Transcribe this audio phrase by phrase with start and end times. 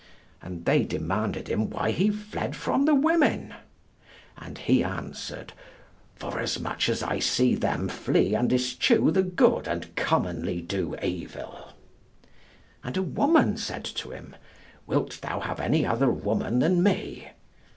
[0.41, 3.53] And they demanded him why he fled from the women?
[4.35, 5.53] And he answered,
[6.15, 11.73] "Forasmuch as I see them flee and eschew the good and commonly do evil."
[12.83, 14.35] And a woman said to him,
[14.87, 17.27] "Wilt thou have any other woman than me?"